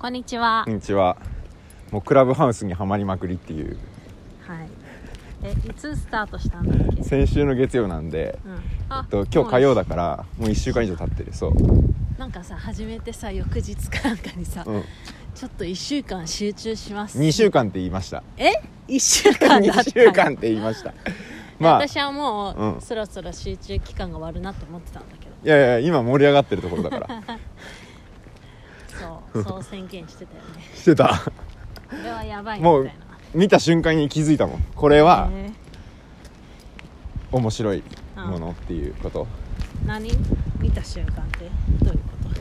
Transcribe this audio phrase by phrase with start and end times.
[0.00, 0.62] こんにちは。
[0.64, 1.16] こんにちは
[1.90, 3.76] もうクラブハウスにはまりまくりっていう
[4.46, 4.68] はい。
[5.42, 7.02] え、いつスタートしたんだっけ？
[7.04, 8.52] 先週の月曜なんで、うん。
[8.88, 11.54] あえっと、今日火曜だからもう1週間以上経ってるそう、
[12.18, 14.84] なんかさ、初めてさ、翌日かなんかにさ、うん、
[15.34, 17.18] ちょっと一週間集中します。
[17.18, 17.50] 2週。
[17.50, 18.52] 間って言いましたえ、
[18.88, 19.80] 一週間だった。
[19.82, 20.94] 2週間って言いました
[21.58, 25.30] まあ私はもう、うんそろそろ集中期間が終わるなって思ってたんだけど。
[25.42, 27.08] いやいや今盛り上がってるところだから
[29.32, 30.62] そう、宣言してたよね。
[30.74, 31.08] してた。
[31.88, 32.92] これはやばいみたもいうな。
[33.34, 34.64] 見た瞬間に気づいたもん。
[34.74, 35.50] これはえ
[37.32, 37.82] 面白い
[38.16, 40.10] ものっていうこと、ー何？
[40.60, 41.50] 見た瞬間って？
[41.84, 42.40] どういうこと？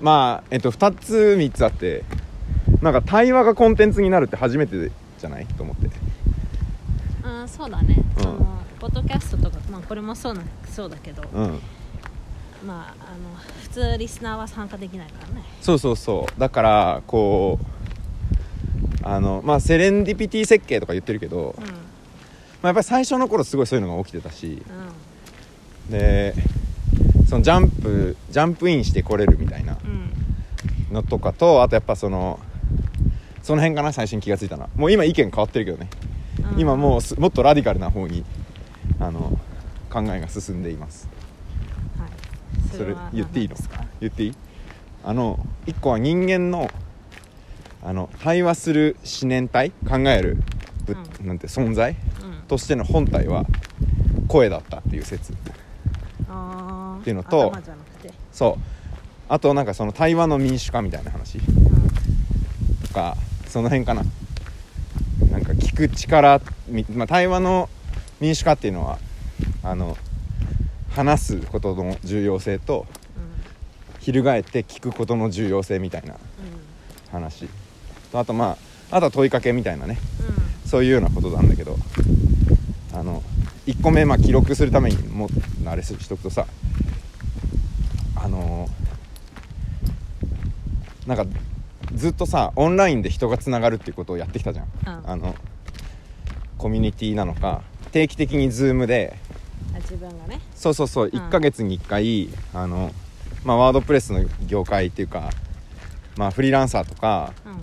[0.00, 2.04] まあえっと2つ3つあって
[2.82, 5.46] なんか対話がコンテンツになるって初めてじゃない？
[5.46, 5.90] と思って。
[7.24, 7.96] うん、そうだね。
[8.18, 8.22] うん。
[8.22, 11.60] その、ポッドキャストとか、まあこれもそうな、そうだけど、うん。
[12.66, 13.34] まあ、あの、
[13.70, 15.44] 普通リスナーは参加できないからね。
[15.60, 16.40] そうそうそう。
[16.40, 21.64] だからこうあのまあセレンディピティ設計とか言ってるけど、うん。
[21.64, 24.60] まあ、やっぱり最初の頃すごいそういうのが起きてたし。
[25.88, 26.34] うで
[27.28, 29.78] そのジャンプジャンプインしてこれるみたいな
[30.90, 32.40] のとかとあとやっぱその
[33.42, 34.68] その辺かな最初に気がついたのは。
[34.74, 35.88] もう今意見変わってるけどね、
[36.54, 36.60] うん。
[36.60, 38.24] 今もうすもっとラディカルな方に
[38.98, 39.38] あの
[39.90, 41.06] 考えが進んでいます。
[41.06, 41.19] はい
[42.70, 43.54] それは言っていいの？
[43.54, 43.84] 何ですか？
[44.00, 44.34] 言っていい？
[45.04, 46.70] あの一個は人間の
[47.82, 49.70] あの対話する思念体？
[49.88, 50.38] 考える
[50.84, 51.96] ぶ、うなんて存在？
[52.22, 52.46] うん。
[52.48, 53.44] としての本体は
[54.28, 55.32] 声だったっていう説。
[55.32, 55.36] っ
[57.02, 57.52] ていうのと
[58.32, 58.62] そう。
[59.28, 61.38] あとなんかその対話の民主化みたいな話。
[62.88, 64.02] とかその辺かな。
[65.30, 67.68] なんか聞く力み、まあ、対話の
[68.20, 68.98] 民主化っていうのは
[69.62, 69.96] あの
[70.90, 74.00] 話すことの重要性とうん。
[74.00, 76.14] 翻って聞くことの重要性みたいな
[77.12, 77.24] うん。
[78.12, 78.56] あとま
[78.90, 79.98] ああとは問いかけみたいなね。
[80.64, 80.68] うん。
[80.68, 81.76] そういうようなことなんだけど
[82.92, 83.22] あの
[83.66, 85.28] 1個目、まあ、記録するためにも
[85.66, 86.46] あれしとくとさ
[88.14, 88.68] あの
[91.06, 91.26] なんか
[91.94, 95.10] ずっとさオンラインで人がつながるっていうことをやってきたじゃん、うん。
[95.10, 95.34] あの
[96.58, 99.29] コミュニティなのか定期的に Zoom であ
[99.78, 100.40] 自分がね。
[100.54, 101.06] そうそうそう。
[101.06, 101.10] ん。
[101.10, 102.92] 1ヶ月に1回、あの
[103.44, 105.30] まあ、ワードプレスの業界っていうか、
[106.16, 107.60] まあ、フリーランサーとかうん。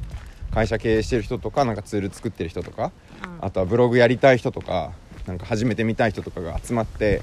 [0.54, 2.92] 会社経営してる人とかなんかツール作ってる人とか
[3.24, 3.46] うん。
[3.46, 4.92] あとはブログやりたい人とか
[5.28, 7.22] なんか始めてみたい人とかが集まって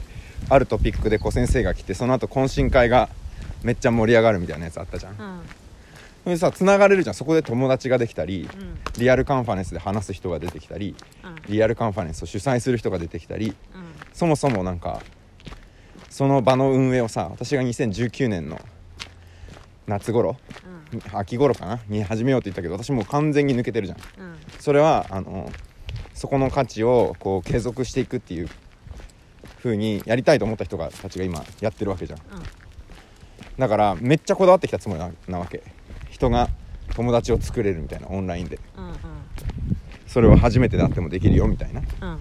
[0.48, 3.08] あるトピックでこう先生が来てその後懇親会が
[3.62, 5.40] めっちゃ盛り上がるみたいなやつあったじゃん、うん。
[6.22, 7.14] それでさつながれるじゃん。
[7.14, 8.78] そこで友達ができたりうん。
[8.98, 10.94] リアルカンファレンスで話す人が出てきたり
[11.24, 11.52] うん。
[11.52, 13.73] リアルカンファレンスを主催する人が出てきたりうん
[14.14, 15.02] そもそもなんか
[16.08, 18.60] その場の運営をさ私が2019年の
[19.86, 20.36] 夏頃
[21.12, 23.98] 秋頃かなに始めようって言ったけど私もう完全に抜けてるじゃん。
[24.18, 24.26] うん。
[24.28, 25.50] うんそれはあの
[26.14, 28.48] そこの価値をこう継続していくっていう
[29.58, 32.20] 風にやりたいと思った人がたちが今やってるわけじゃん。
[33.58, 35.62] だからめっちゃこだわってきたつもりななわけ。
[36.10, 36.48] 人が
[36.94, 38.60] 友達を作れるみたいなオンラインで。
[38.76, 38.94] うんうん。
[40.06, 41.80] それは初めてであってもできるよみたいな。
[41.80, 42.18] うん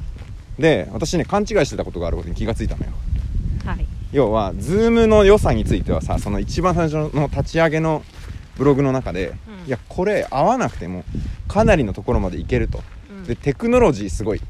[0.59, 2.91] で私ね勘違いしてたことがあることに気がついたのよ。
[3.65, 3.85] はい。
[4.11, 8.03] 要は Zoom の良さについてはさその一番最初の立ち上げの
[8.57, 9.67] ブログの中で、うん。
[9.67, 11.03] いやこれ合わなくても
[11.47, 13.23] かなりのところまでいけると、うん。
[13.23, 14.41] でテクノロジーすごい。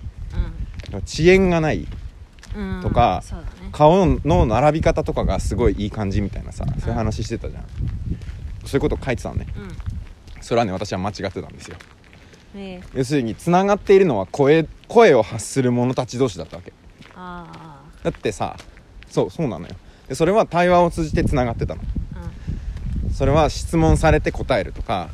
[1.06, 1.88] 遅延がない。
[2.56, 2.82] うん。
[2.84, 3.70] とかね。
[3.72, 7.64] 顔の並び方とかがすごいいい感じみたいなさそういう話してたじゃん、
[8.66, 9.48] そういうこと書いてたのね。
[9.58, 9.76] うん。
[10.42, 11.78] それはね私は間違ってたんですよ
[12.54, 12.98] ねえ。
[13.00, 16.74] 要するにつながっているのは声声を発する者たち同士だったわけ。
[17.16, 18.58] あだってさ
[19.10, 19.76] そうそうなのよ。
[20.08, 21.82] でそれは対話を通じてつながってたの。
[22.16, 22.30] あ
[23.14, 25.10] それは質問されて答えるとか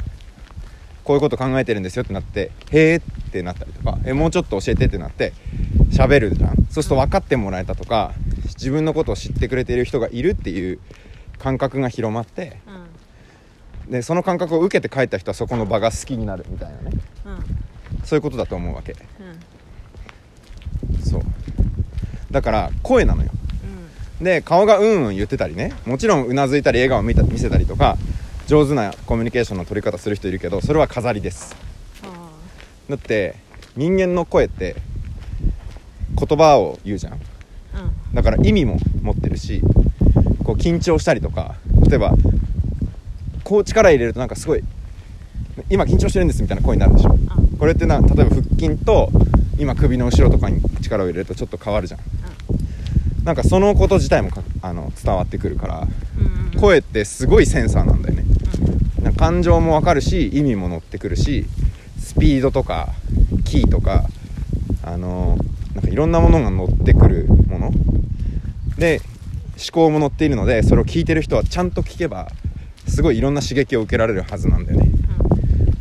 [1.04, 5.34] こういうこと考えてるんですよってなってへーってなったりとかえもうちょっと教えてってなって
[5.92, 6.56] 喋るじゃん。
[6.70, 8.14] そうすると分かってもらえたとか
[8.46, 10.80] 自分のことを知ってくれている人がいるっていう
[11.38, 12.89] 感覚が広まってうんうん
[13.90, 16.98] でその感覚を受けて帰った人はそこの場が好きになるみたいなね。
[17.26, 18.06] うん。
[18.06, 18.96] そういうことだと思うわけ。
[20.92, 21.02] うん。
[21.02, 21.22] そう。
[22.32, 23.32] だから声なのよ。
[24.20, 24.24] うん。
[24.24, 25.74] で顔がうんうん言ってたりね。
[25.86, 27.98] もちろんうなずいたり笑顔を見た見せたりとか
[28.48, 31.56] 上手なコミュニケーションの取り方する人いるけどそれは飾りです。
[32.04, 32.30] あ
[32.90, 33.36] だって
[33.76, 34.76] 人間の声って
[36.16, 37.20] 言葉を言うじゃん。
[38.14, 39.62] だから意味も持ってるし
[40.44, 41.56] こう緊張したりとか
[41.88, 42.14] 例えば
[43.44, 44.64] こう力入れるとなんかすごい
[45.70, 47.12] 今緊張してるんですみたいな声になるでしょ。
[47.12, 47.58] うん。
[47.58, 49.10] これってな例えば腹筋と
[49.58, 52.00] 今首の後ろとかに力を入れるとちょっと変わるじゃん。
[53.24, 55.88] なんかそのこと自体もかあの伝わってくるから
[56.18, 56.26] うん。
[56.26, 58.26] うん声ってすごいセンサーなんだよね。
[59.02, 61.46] なんか感情もわかるし意味も乗ってくるし
[61.98, 62.90] スピードとか
[63.46, 64.06] キーとか
[64.84, 65.38] あの
[65.76, 67.72] なんかいろんなものが乗ってくるもの。
[68.78, 69.02] で
[69.58, 72.30] 思考も乗っているのでそれを聞いてる人はちゃんと聞けば
[72.90, 74.90] すごいいろんな刺激を受けられるはずなんだよね。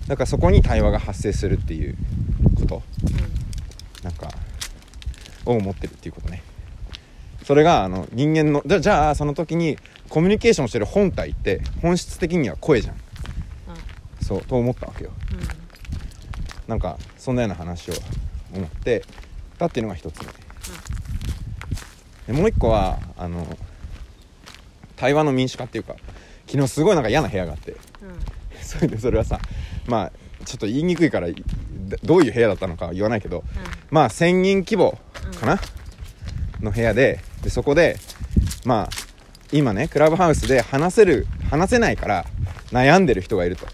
[0.06, 1.96] だからそこに対話が発生するっていう
[2.56, 2.82] こと。
[4.02, 4.30] なんか
[5.44, 6.42] を思ってるっていうことね。
[7.44, 9.78] それがあの人間のじゃじゃあその時に
[10.08, 12.96] コミュニケーションしてる本体って本質的には声じゃん。
[14.20, 15.10] そうと思ったわけよ。
[15.32, 15.68] うん
[16.68, 17.94] なんかそんなような話を
[18.54, 19.02] 思って
[19.58, 20.26] たっていうのが一つ目。
[22.26, 23.56] でもう一個はあの
[24.96, 25.96] 対話の民主化っていうか
[26.48, 27.72] 昨日すごいなんか嫌な部屋があって。
[27.72, 27.78] うん。
[28.60, 29.40] それでそれはさ
[29.86, 31.34] まあちょっと言いにくいからだ
[32.02, 33.44] どういう部屋だったのかは言わないけど
[33.90, 34.98] まあ1000人規模
[35.40, 35.60] かな、
[36.60, 37.98] の部屋ででそこで
[38.64, 38.90] まあ
[39.52, 42.26] 今ねクラブハウスで話せる話せないから
[42.72, 43.66] 悩んでる人がいると。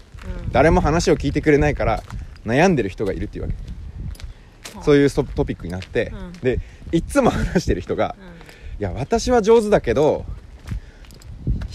[0.43, 0.51] うん。
[0.51, 2.03] 誰も話を聞いてくれないから
[2.45, 3.55] 悩んでる人がいるっていうわけ。
[4.81, 6.31] そういうトトピックになって、うん。
[6.33, 6.59] で
[6.91, 8.25] いっつも話してる人がうん
[8.79, 10.25] 「いや私は上手だけど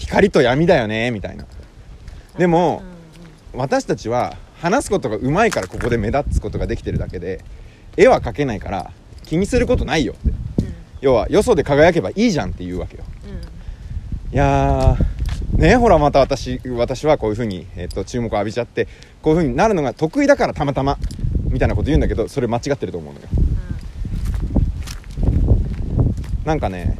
[0.01, 1.45] 光と闇だよね」みたいな。
[2.37, 2.81] でも
[3.53, 7.43] 私たちは話すことがうまいからここで目立つことができてるだけで
[7.97, 8.91] 絵は描けないから
[9.23, 10.29] 気にすることないよって。
[10.29, 10.65] うん。
[10.65, 13.03] うん要はよそで輝けばいいじゃんって言うわけよ。
[13.25, 14.33] うん。
[14.33, 18.87] いやーねほらまた私私はこういうふうに、えっと注目を浴びちゃって
[19.21, 20.97] こういうふうになるのが得意だからたまたま
[21.49, 23.27] みたいなこと言うんだけどそれ間違ってると思うのよ。
[26.45, 26.97] なんかね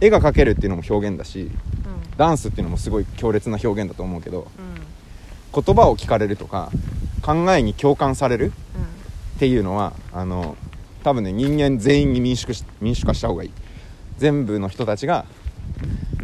[0.00, 1.71] 絵が描けるっていうのも表現だしうん
[2.22, 5.62] ダンスっていうのもすごい強烈な表現だと思うけどうん。
[5.64, 6.70] 言葉を聞かれるとか
[7.20, 8.52] 考えに共感されるうん。
[8.52, 8.54] っ
[9.40, 10.56] ていうのはあの
[11.02, 13.50] 多分ね人間全員に民主化し民主化した方がいい。
[14.18, 15.24] 全部の人たちが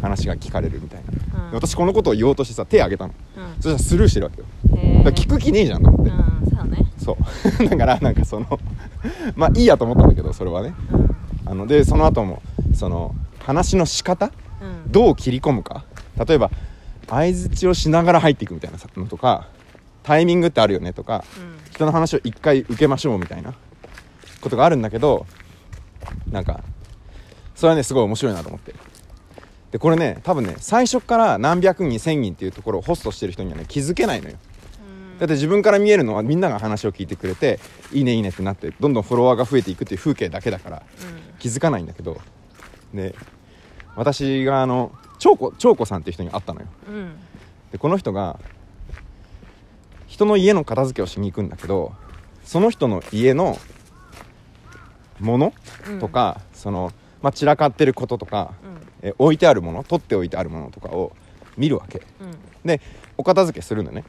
[0.01, 1.01] 話が聞かれるみたい
[1.33, 1.51] な、うん。
[1.51, 3.13] で私このことを言おうとしてさ手挙げたの。
[3.35, 3.55] うん。
[3.55, 5.03] そしたらスルーしてるわけよ。
[5.03, 6.85] だ聞く気ねえじゃんと思って、うんそうね。
[6.97, 7.17] そ
[7.63, 7.67] う。
[7.67, 8.57] だからなんかその
[9.35, 10.73] まあいいやと思ったんだけどそれはね。
[10.93, 11.15] うん。
[11.45, 12.41] あのでその後も
[12.73, 14.31] その話の仕方？
[14.85, 14.91] うん。
[14.91, 15.83] どう切り込むか？
[16.25, 16.51] 例えば
[17.07, 19.47] 相づちをしながら入っていくみたいなのとか
[20.03, 21.59] タイミングってあるよねとかうん。
[21.71, 23.53] 人の話を一回受けましょうみたいな
[24.41, 25.25] ことがあるんだけど
[26.29, 26.61] なんか
[27.55, 28.75] それはねすごい面白いなと思って。
[29.71, 34.35] でこれね多分ね最初から何百人千人っていうところをホストしてる人にはね気づけないのよ。
[35.19, 37.59] だって自分から見えるのはみんなが話を聞いてくれて
[37.91, 40.83] いいねいいねってなってどんどんフォロワーが増えていくっていう風景だけだから
[41.39, 42.19] 気づかないんだけど。
[42.93, 43.13] で
[43.95, 46.67] 私があの長子長子さんっていう人に会ったのよ。
[46.87, 46.95] うん。
[46.95, 47.11] うん
[47.71, 48.39] でこの人が
[50.07, 51.93] 人の家の片付けをしに行くんだけど
[52.43, 53.59] その人の家の
[55.19, 55.53] もの
[55.87, 55.99] うん。
[55.99, 58.53] とか、その、まあ、散らかってることとか、
[59.01, 61.15] え置いてあるもの取っておいてあるものとかを
[61.57, 62.01] 見るわけ。
[62.21, 62.37] うん。
[62.65, 62.81] で
[63.17, 64.03] お片付けするのね。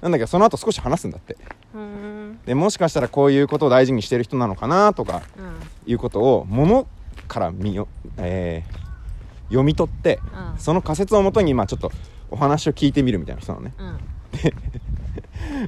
[0.00, 1.36] なんだけどその後少し話すんだって。
[1.74, 2.40] うんうん。
[2.44, 5.56] でもしかしたらこういうことを大事にしてる人なのかなとかうん。
[5.86, 6.86] いうことをもの
[7.26, 8.83] から見よ、えー
[9.54, 10.20] 読み取って
[10.52, 10.58] うん。
[10.58, 11.90] その仮説をもとにまあちょっと
[12.30, 13.74] お話を聞いてみるみたいな人なのね。
[13.78, 13.98] うん。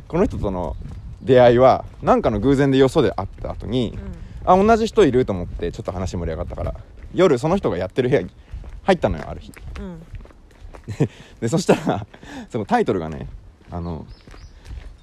[0.08, 0.76] この人との
[1.22, 3.98] 出会いは何かの偶然でよそで会った後に、
[4.44, 6.74] あ同じ人いると思ってちょっと話盛り上がったから
[7.14, 8.30] 夜その人がやってる部屋に
[8.84, 9.52] 入ったのよある日。
[9.80, 10.02] うん。
[11.40, 12.06] でそしたら
[12.48, 13.28] そのタイトルがね
[13.70, 14.06] あの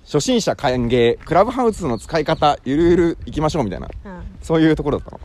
[0.05, 4.23] 初心者歓迎クラブハウスの使い方ゆるゆる行きましょうみたいなうん。
[4.41, 5.19] そういうところだったの。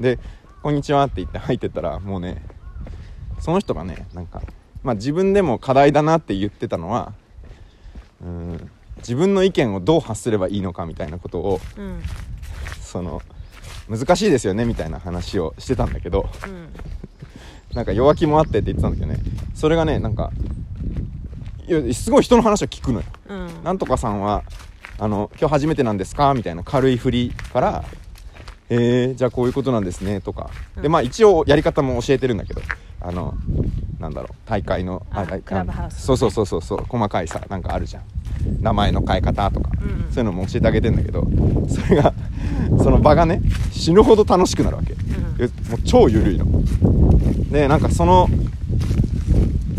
[0.00, 0.18] で
[0.62, 2.44] 「こんにちは」って言って入ってったらもうね
[3.42, 4.40] その人がねなんか
[4.84, 7.12] まあ自分でも課題だなって言ってたのは
[8.22, 12.02] うん自分の意見をどう発すればいいのかみたいなことをうん。
[12.80, 13.20] その
[13.88, 16.68] 難しいですよねみたいな話をしてたんだけどうん。
[17.74, 19.18] なんか弱気もあってって言ってたんだけどね
[19.54, 20.30] それがねなんか
[21.66, 23.06] いやすごい人の話を聞くのよ。
[23.28, 23.64] うん。
[23.64, 24.44] なんとかさんは
[24.98, 27.84] あの今日初めてなんですかみたいな軽い振りから
[28.68, 30.48] えー、じゃあこういうことなんですねとか、
[30.80, 32.62] でまあ一応やり方も教えてるんだけど
[33.04, 33.34] あの
[33.98, 38.02] なんだろう大会のあ大クラブハウスそうそうそうそうそう細かいさなんかあるじゃん。
[38.60, 41.26] 名前の変え方とか、うんそういうのも教えてあげてんだけど
[41.68, 42.12] それが
[42.78, 43.40] その場がね
[43.70, 44.96] 死ぬほど楽しくなるわけ、ん
[45.38, 46.46] えもう超緩いの。
[47.50, 48.28] でなんかその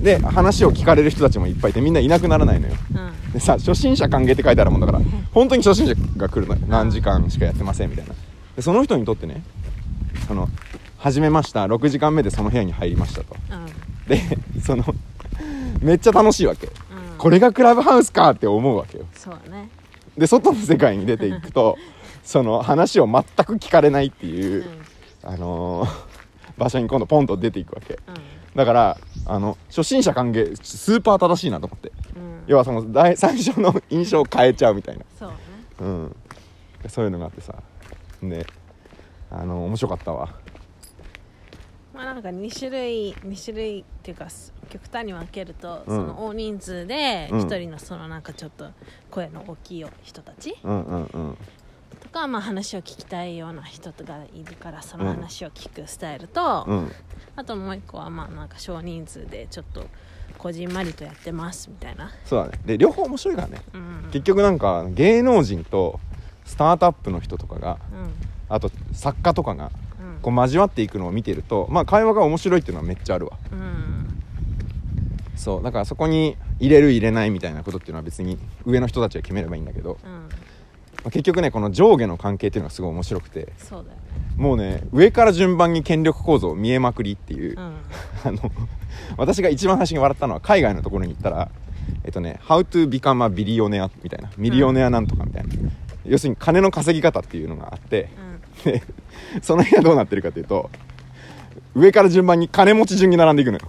[0.02, 2.74] で話を聞かれる人たちもいっぱいいてみんないなくならないのよ。
[2.96, 3.32] うん。
[3.34, 5.02] でさ初心者歓迎って書いてあるもんだから
[5.34, 6.62] 本当に初心者が来るのよ。
[6.68, 8.14] 何時間しかやってませんみたいな。
[8.56, 9.44] でその人にとってね
[10.28, 10.50] その
[11.04, 11.66] 始めました。
[11.66, 13.36] 6時間目でその部屋に入りましたと。
[13.52, 13.66] うん。
[14.08, 14.22] で
[14.62, 14.86] その
[15.82, 16.68] めっちゃ楽しいわけ。
[16.68, 17.18] うん。
[17.18, 19.06] これがクラブハウスかって思うわけよ。
[19.14, 19.70] そうだね。
[20.18, 21.78] で外の世界に出ていくと
[22.24, 24.66] その話を全く聞かれないっていうう、
[25.24, 25.90] あのー
[26.58, 27.96] 場所に今度ポンと出ていくわけ。
[27.96, 27.98] ん。
[28.56, 31.92] だからあの初心者歓迎スーパー正しいなと思って。
[32.16, 32.44] うん。
[32.48, 35.04] 要はその第最初の印象を変えちゃうみたいな。
[35.20, 35.36] そうね。
[35.82, 36.16] うん。
[36.88, 37.56] そういうのがあってさ。
[38.22, 38.48] で
[39.30, 40.30] あの面白かったわ
[41.94, 45.96] まあなんか2種類2種類っていうかす極端に分けると、うん。
[45.96, 47.40] その大人数でうん。
[47.42, 48.70] 1人のそのなんかちょっと
[49.12, 51.38] 声の大きい人たちうんうんうん。
[52.02, 56.92] とか、まあ、話を聞きたいような人がいるからその話を聞くスタイルと、うん。
[57.36, 59.86] あともう一個はまあなんか少人数でちょっと
[60.38, 62.60] こじんまりとやってますみたいな、そうだね。
[62.66, 63.62] で両方面白いからね。
[63.74, 66.00] うん、結局なんか芸能人と
[66.46, 67.78] スタートアップの人とかが
[68.50, 69.83] あと作家とかがうん
[70.24, 73.38] こう交わっていくのを見てるとまあ会話が面白いっていうのはめっちゃあるわ。
[73.52, 73.60] うん。
[73.60, 73.94] うん
[75.36, 80.12] そうだからそこに入れる入れないみたいなことっていうのは別に上の人たちが決めればいいんだけど、うん。
[80.12, 80.20] ま
[81.08, 84.04] あ結局ねこの上下の関係っていうのがすごい面白くてそうだよね。
[84.38, 87.76] もうね上から順番に権力構造見えまくりっていう、うん。
[88.24, 88.40] あの
[89.18, 91.50] 私が一番最初に笑ったのは海外のところに行ったら
[92.06, 95.50] えっとね「How to become a billionaire」みたいなミリオネアなんとかみたいな、
[96.06, 98.10] 要するに金の稼ぎ方っていうのがあって
[98.64, 98.84] で
[99.42, 100.70] その部屋どうなってるかというと
[101.76, 103.68] 上から順番に金持ち順に並んでいくのよ。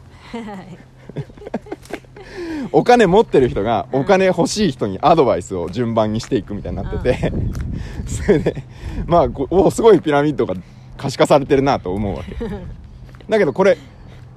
[2.72, 7.32] お金持ってる人がお金欲しい人にアドバイスを順番にしていくみたいになってて、
[8.04, 8.64] それで
[9.06, 10.54] まあこおすごいピラミッドが
[10.96, 12.34] 可視化されてるなと思うわけ。
[13.28, 13.78] だけどこれ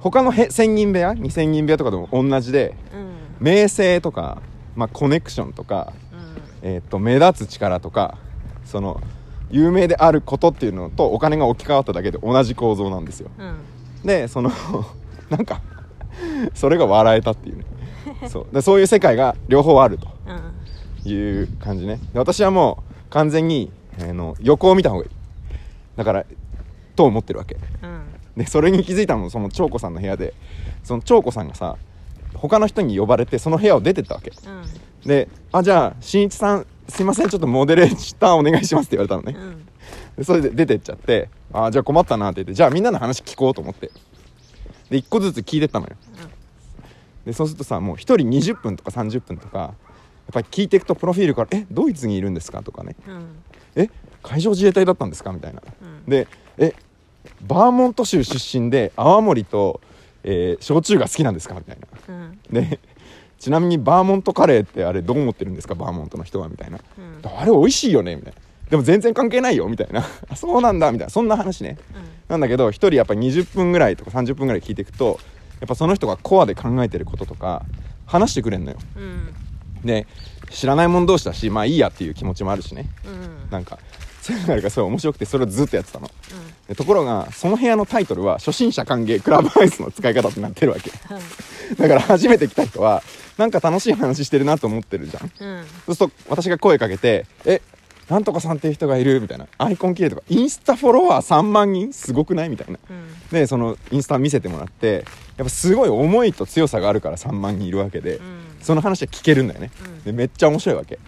[0.00, 3.08] 他のへ1000人部屋2000人部屋とかでも同じでうん。
[3.40, 4.40] 名声とか、
[4.74, 6.68] まあ、コネクションとか、うん。
[6.70, 8.18] えー、と目立つ力とか
[8.64, 9.00] その
[9.50, 13.30] 有名であることっていうのとお金が置き換わっただけで同じ構造なんですよ。
[13.38, 13.56] うん。
[14.04, 14.50] でその
[15.30, 15.60] なんか
[16.54, 17.64] それが笑えたっていうね。
[18.28, 18.46] そう。
[18.52, 20.08] でそういう世界が両方あると。
[20.26, 21.10] うん。
[21.10, 22.00] いう感じね。
[22.12, 25.10] で私はもう完全に、えーの横を見た方がいい。
[25.96, 26.24] だから
[26.94, 27.56] と思ってるわけ。
[27.82, 28.00] うん。
[28.36, 30.34] でそれに気づいたのもその長子さんの部屋で。
[30.84, 31.76] その長子さんがさ
[32.34, 34.30] 他の人に呼ばれてその部屋を出てったわけ。
[34.30, 35.08] うん。
[35.08, 39.34] で「あじゃあしんいちさんすいませんちょっとモデレーターお願いします」って言われたのね。
[39.38, 39.66] うん。
[40.16, 43.90] でそれで出てっちゃって「あじゃあ困ったな」って言ってじゃあみんなの話聞こうと思って。
[44.90, 45.96] で1個ずつ聞いてったのよ。
[47.26, 49.74] でそうするとさもう1人20分とか30分とかやっ
[50.32, 52.96] ぱり聞いていくとプロフィールから「えドイツにいるんですか?」とかね。
[53.06, 53.26] うん
[53.76, 53.90] 「え
[54.22, 55.62] 海上自衛隊だったんですか?」みたいな。
[55.82, 56.10] うん。
[56.10, 56.26] で
[56.58, 56.74] 「え
[57.46, 59.80] バーモント州出身で泡盛と、
[60.24, 61.78] えー焼酎が好きなんですか?」みたい
[62.08, 62.14] な。
[62.14, 62.38] うん。
[62.50, 62.80] で
[63.38, 65.74] ちなみにバーモントカレーってあれどう思ってるんですか？
[65.74, 66.78] バーモントの人はみたいな。
[66.98, 67.38] うん。
[67.38, 68.16] あれ美味しいよね。
[68.16, 68.40] みたいな。
[68.68, 69.68] でも全然関係ないよ。
[69.68, 70.04] みたいな。
[70.28, 70.90] あそうなんだ。
[70.92, 71.10] みたいな。
[71.10, 71.78] そんな話ね。
[72.28, 75.20] なんだけど1人やっぱ20分ぐらいとか30分ぐらい聞いていくと
[75.60, 77.64] やっぱその人がコアで考えてることとか
[78.06, 78.78] 話してくれんのよ。
[78.96, 79.34] うん。
[79.84, 80.06] で
[80.50, 82.90] 知らない者同士だしまあいいやっていう気持ちもあるしね。
[83.06, 83.50] うん。
[83.50, 83.78] なんか
[84.20, 86.10] そういうのがあるからすごい面白くてそれをずっとやってたの。
[86.66, 90.90] でところがその部屋のタイトルは初心者歓迎クラブハウスの使い方ってなってるわけ
[91.76, 93.02] だから初めて来た人は
[93.36, 95.30] なんか楽しい話してるなと思ってるじゃん。
[95.40, 95.58] うん。
[95.58, 97.60] うんそうすると私が声かけて「え
[98.08, 100.22] なんとかさんっていう人がいる」みたいな「アイコン綺麗とか。
[100.28, 102.78] インスタフォロワー3万人すごくない?」みたいな。
[102.88, 103.06] うん。
[103.30, 105.04] でそのインスタ見せてもらって
[105.36, 108.22] やっぱすごい思いと強さがあるから3万人いるわけで、うん。
[108.62, 110.02] その話は聞けるんだよね、うん。
[110.04, 110.98] でめっちゃ面白いわけ。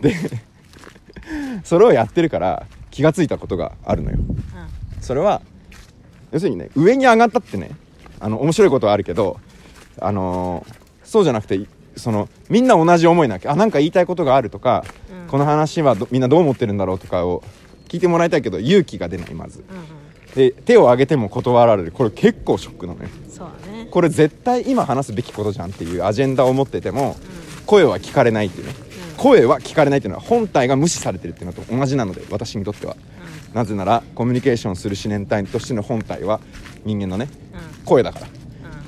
[0.00, 0.14] で
[1.64, 4.18] それをやってるから気がついたことがあるのよ。
[5.00, 5.40] それは
[6.32, 7.70] 要するにね上に上がったってね
[8.18, 9.38] あの面白いことはあるけど
[9.98, 10.80] あのー
[11.10, 11.66] そうじゃなくて
[11.96, 15.28] そのみんな同じ思いなわけあなんか言いたいことがあるとか、うん。
[15.28, 17.42] この話はどみんなどう思ってるんだろうとかを
[17.88, 19.64] 聞いてもらいたいけど勇気が出ないまず。
[19.68, 19.84] うんうん。
[20.34, 21.90] で手を挙げても断られる。
[21.90, 23.08] これ結構ショックなのよ。
[23.72, 23.88] ね。
[23.90, 27.16] これ絶対今話すべきことじゃんっていうアジェンダを持ってても
[27.66, 28.74] 声は聞かれないっていうね。
[29.16, 32.96] 声は聞かれないっていうのは本体が無視されてるっていうのと同じなので私にとっては。
[33.52, 36.40] なぜならコミュニケーションする思念体としての本体は
[36.84, 37.84] 人間のねうんうん。
[37.84, 38.26] 声だから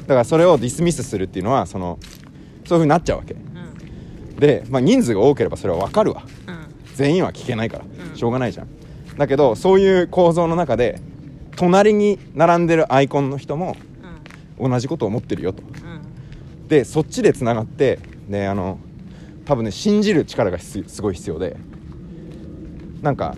[0.03, 3.35] だからそれをディスミスするっていうのはそのそういう風になっちゃうわけ。
[3.35, 4.37] うん。
[4.37, 6.25] で、まあ、人数が多ければそれは分かるわ。
[6.47, 6.95] うん。
[6.95, 7.85] 全員は聞けないから。
[7.85, 8.17] うん。
[8.17, 8.69] しょうがないじゃん。
[9.17, 11.01] だけどそういう構造の中で
[11.57, 13.77] 隣に並んでるアイコンの人も
[14.59, 14.71] うん。
[14.71, 15.63] 同じことを思ってるよと。
[15.63, 16.69] うん。
[16.69, 18.79] でそっちでつながってであの
[19.45, 21.57] 多分ね信じる力が必すごい必要で。
[23.03, 23.35] なんか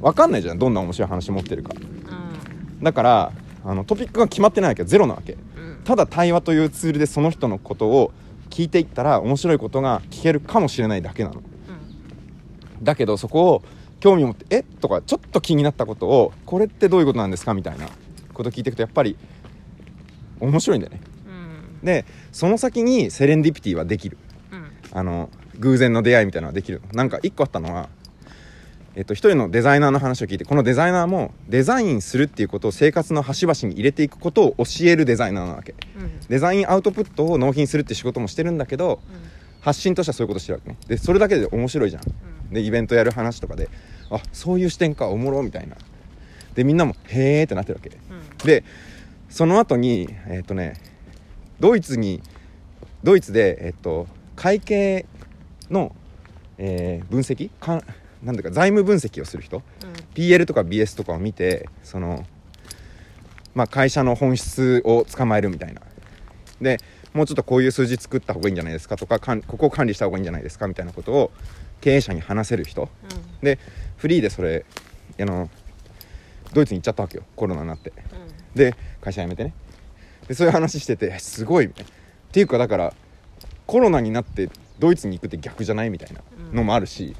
[0.00, 0.58] 分かんないじゃん。
[0.58, 1.74] どんな面白い話持ってるか。
[1.74, 2.84] うん。
[2.84, 3.32] だから
[3.64, 4.84] あのトピックが決まってないわけ。
[4.84, 5.32] ゼロなわけ。
[5.32, 5.45] うん
[5.86, 8.12] ただ対話というツールでその人のことを
[8.50, 11.42] 聞いていったら面白いことが聞けるかもしれないだけなの。
[12.82, 13.62] だけどそこを
[14.00, 17.88] 興味を持って「えとかちょっと気になったことを「これってどういうことなんですか?」みたいな
[18.34, 19.16] ことを聞いていくとやっぱり
[20.40, 21.00] 面白いんだよね。
[21.80, 21.86] うん。
[21.86, 24.18] でその先にセレンディピティはできる。
[24.52, 24.66] うん。
[24.90, 26.82] あの偶然の出会いみたいなのができる。
[26.92, 27.88] なんか一個あったのは
[28.96, 35.74] えっと、一人のデザイナーの話を聞いてこのデザイナーもデザインするっていうことを生活の端々に入れていくことを教えるデザイナーなわけ。
[35.98, 36.20] うん。
[36.28, 39.00] デザインアウトプットを納品するって仕事もしてるんだけど
[39.60, 40.78] 発信としてはそういうことしてるわけね。
[40.88, 42.02] でそれだけで面白いじゃん。
[42.04, 42.54] うん。
[42.54, 43.68] でイベントやる話とかで
[44.08, 45.76] あそういう視点かおもろみたいな。
[46.54, 47.90] でみんなもへーってなってるわけ。
[47.90, 48.46] うん。
[48.46, 48.64] で
[49.28, 50.80] その後にえっ、とね
[51.60, 52.22] ドイツに
[53.02, 55.04] ドイツでえっ、と会計
[55.68, 55.94] の、
[56.56, 57.82] えー分析か
[58.22, 59.62] なんだか財務分析をする人。
[60.14, 62.24] PL とか BS とかを見てその
[63.54, 65.82] まあ会社の本質を捕まえるみたいな。
[66.60, 66.78] で
[67.12, 71.30] もうちょっとこういう数字作った方がいいんじゃないですかとかかんここを管理した方がいいんじゃないですかみたいなことを
[71.80, 72.82] 経営者に話せる人。
[72.82, 72.88] うん。
[73.44, 73.58] で
[73.96, 74.64] フリーでそれ
[75.20, 75.50] あの
[76.52, 77.24] ドイツに行っちゃったわけよ。
[77.36, 77.90] コロナになって。
[77.90, 77.96] うん。
[78.54, 79.52] で会社辞めてね。
[80.28, 81.66] でそういう話しててえすごい。
[81.66, 81.70] っ
[82.32, 82.94] ていうかだから
[83.66, 86.20] コロナになってドイツに行くって逆じゃないみたいな
[86.52, 87.14] のもあるし、うん。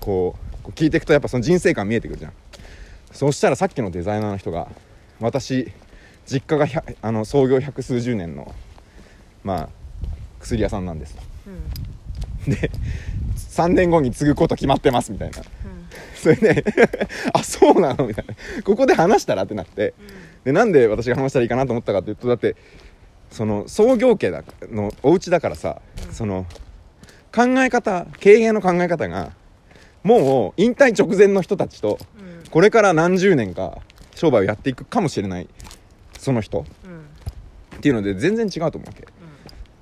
[0.00, 2.32] こう聞いていくとやっぱその人生観見えてくるじゃん。
[3.12, 4.68] そうしたらさっきのデザイナーの人が
[5.20, 5.72] 私
[6.26, 8.54] 実家が100あの創業百数十年の
[9.42, 9.68] まあ
[10.38, 11.14] 薬屋さんなんです。
[11.16, 11.22] と
[12.46, 12.54] うん。
[12.54, 12.70] で
[13.36, 15.38] 3年後に継ぐこと決まってますみたいな。
[15.38, 15.44] うん。
[16.14, 16.64] それで
[17.32, 18.06] あそうなの？
[18.06, 18.34] みたいな。
[18.62, 19.94] ここで話したらってなって。
[20.44, 22.56] でなんで私が話したらいいかなと思ったかというとだって
[23.30, 26.14] その創業家だのお家だからさ、うん。
[26.14, 26.46] その
[27.34, 29.32] 考え方経営の考え方が
[30.02, 32.50] もう引退直前の人たちとうん。
[32.50, 33.78] これから何十年か
[34.14, 35.48] 商売をやっていくかもしれない
[36.18, 36.64] その人。
[36.84, 37.00] うん。
[37.76, 39.06] っていうので全然違うと思うわけ。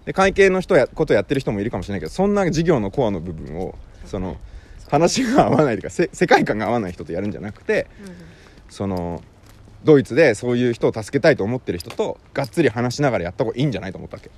[0.04, 3.74] で会計の人やことやってる人もいるかもしれないけどそんな事業のコアの部分を
[4.06, 4.38] その
[4.88, 7.86] 話が合わないというかせ世界観が合わない人とやるんじゃなくて
[8.70, 9.22] その
[9.84, 14.30] ドイツでそういう人を助けたいと思ってる人とがっつり話しながらやった方がいいんじゃないと思ったわけ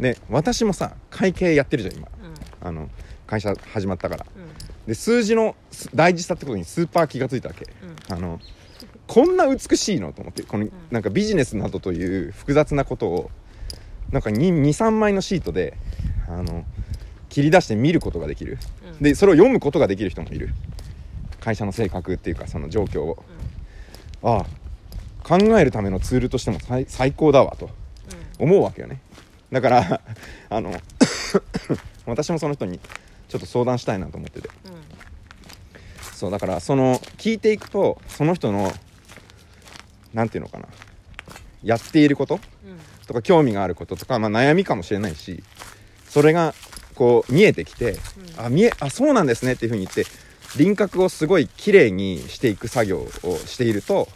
[0.00, 2.08] で私もさ会計やってるじゃん今。
[2.60, 2.88] あの
[3.26, 4.26] 会社始まったから。
[4.86, 7.66] で数字のす大事さってことにスーパー気がついたわけ。
[8.08, 8.40] あの
[9.06, 13.30] こんな美しいのと思ってこのなんかビジネスなどという複雑なことを
[14.10, 15.76] なんか23枚のシートで
[16.28, 16.64] あの
[17.28, 18.58] 切り出して見ることができる。
[19.00, 20.50] でそれを読むことができる人もいる。
[21.40, 23.24] 会社の性格っていうかその状況を。
[24.22, 24.46] ああ
[25.22, 27.68] 考えるためのツールとしても最最高だわと
[28.38, 29.00] 思うわけよね
[29.52, 30.00] だから
[30.50, 30.80] あの
[32.06, 32.80] 私もその人に
[33.28, 34.48] ちょっと相談したいなと思ってて。
[36.14, 38.72] そうだからその聞いていくとその人の
[40.14, 40.66] なんていうのかな。
[41.62, 42.38] やっていること
[43.06, 45.42] とか興味があることとか、まあ、悩みかもしれないし
[46.08, 46.54] それが
[46.94, 47.98] こう見えてきて、
[48.38, 50.06] あ見えあそうなんですねっていうふうに言って
[50.56, 54.08] 輪郭をすごい綺麗にしていく作業をしていると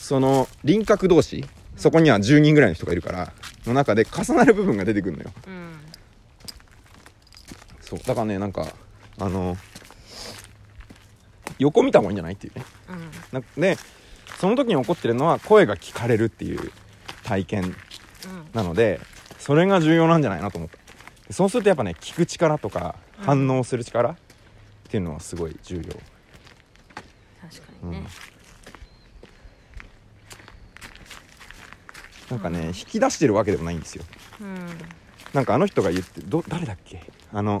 [0.00, 1.44] その輪郭同士
[1.76, 3.32] そこには10人ぐらいの人がいるから
[3.66, 5.30] の中で重なる部分が出てくるのよ。
[7.80, 7.98] そう。
[8.00, 8.66] だからねなんか
[9.18, 9.56] あの
[11.58, 12.64] 横見た方がいいんじゃないっていうね。
[13.32, 13.78] なで
[14.38, 16.72] その時に起こってるのは声が聞かれるっていう
[17.24, 17.74] 体験
[18.52, 19.00] なので
[19.38, 21.32] それが重要なんじゃないなと思った。
[21.32, 23.24] そうするとやっぱね聞く力とかうん。
[23.24, 24.16] 反応する力っ
[24.88, 25.82] ていうのはすごい重要。
[25.82, 25.94] 確
[27.66, 28.06] かにね
[32.30, 34.04] なんかね引き出してるわけでもないんですよ。
[34.40, 34.68] うん
[35.32, 37.02] なんかあの人が言ってど誰だっけ？
[37.32, 37.60] あの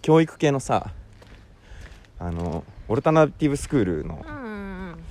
[0.00, 0.90] 教育系のさ
[2.18, 5.04] あのオルタナティブスクールのうん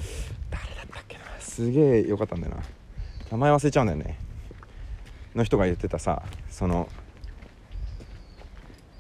[0.50, 1.24] 誰だったっけな？
[1.40, 2.62] すげえ良かったんだよな。
[3.32, 4.18] 名前忘れちゃうんだよね。
[5.36, 6.90] の人が言ってたさその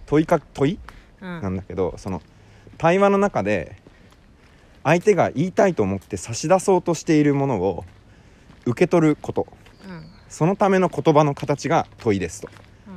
[0.05, 0.79] 問いか問い
[1.21, 2.21] うんなんだけどその
[2.77, 3.75] 対話の中で
[4.83, 7.85] 相手が言いたいと思って差し出そうとしているものを
[8.65, 9.47] 受け取ること。
[10.31, 12.49] そのための言葉の形が問いですと、
[12.87, 12.95] うん。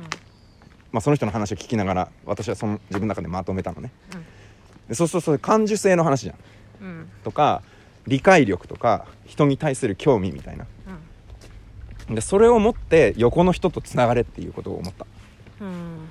[0.93, 3.91] まあ、その人の話を聞きながら私はその自分の中でまとめたのね。
[4.13, 4.25] うん。
[4.87, 6.37] でそうするとそれ感受性の話じゃん。
[6.81, 7.09] うん。
[7.25, 7.61] とか
[8.07, 10.65] 理解力とか人に対する興味みたいな。
[12.07, 12.15] うん。
[12.15, 15.05] でそれを持って横の人とつながれっていうことを思った。
[15.59, 16.07] うん。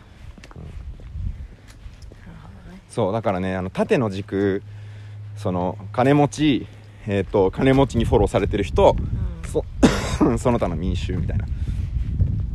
[2.90, 4.62] そうだからねあの縦の軸
[5.36, 6.66] その金持ち
[7.06, 9.50] えっ、と金持ちにフォローされてる人うん。
[9.50, 9.64] そ
[10.38, 11.44] その他の民衆みたいな。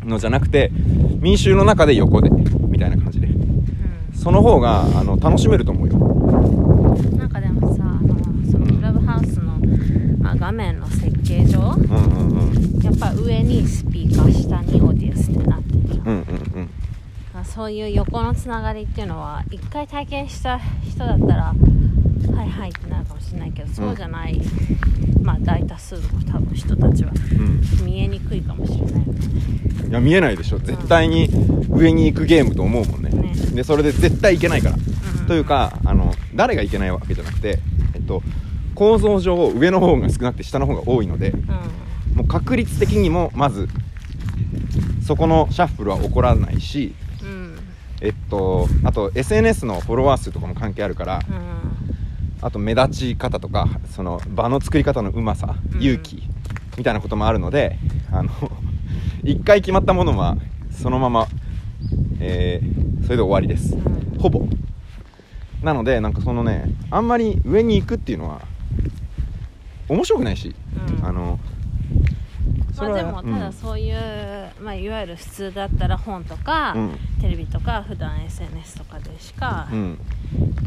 [0.05, 0.71] のじゃなくて
[1.19, 3.29] 民衆の中で横でみたいな感じで。
[4.15, 5.95] その方があの楽しめると思うよ。
[5.95, 8.17] うんなんかでもさあの
[8.51, 9.57] そのクラブハウスの、
[10.19, 12.81] まあ、画面の設計上うんうんうん。
[12.81, 16.07] やっぱ上にスピーカー下にオーディエンスってなってるじゃん。
[16.07, 16.21] うんうんう
[16.63, 16.69] ん。
[17.33, 21.53] まあそういう横のつながりっていうのは一回体験した人だったら
[22.35, 24.41] はいはいってなるかもしれないけどそうじゃない、
[25.29, 27.85] まあ大多数の多分人たちはうん。
[27.85, 29.13] 見えにくいかもしれないよね。
[29.89, 30.57] いや見えないでしょ。
[30.57, 31.29] 絶対に
[31.69, 33.09] 上に行くゲームと思うもんね。
[33.11, 33.33] ね。
[33.53, 34.75] でそれで絶対いけないから。
[34.75, 35.27] うん。
[35.27, 37.59] というかあの誰がいけないわけじゃなくて、
[37.93, 38.23] えっと、
[38.73, 42.15] 構造上上の方が少なくて下の方が多いのでうん。
[42.15, 43.67] もう確率的にもまず
[45.05, 47.59] そこのシャッフルは起こらないしうん。
[48.01, 51.78] えっとあと SNS のフォロワー数とかも関係あるからうん
[52.41, 55.81] あと目立ち方とかその場の作り方のうまさうん。
[55.81, 56.23] 勇気
[56.77, 57.77] みたいなこともあるので
[58.11, 58.29] あの
[59.23, 60.37] 一回決まったものは
[60.71, 61.27] そのまま、
[62.19, 63.73] えーそれで終わりです。
[63.73, 64.19] うん。
[64.19, 64.45] ほぼ。
[65.63, 68.41] なのでなんかそのねあんまり上に行くっていうのは
[69.87, 70.55] 面白くないし、
[70.99, 71.05] うん。
[71.05, 71.39] あの
[72.79, 73.53] まあでもただうん。
[73.53, 76.97] そういう、まあ、いわゆる普通だったら本とか、うん。
[77.21, 79.99] テレビとか普段 SNS とかでしか、うん。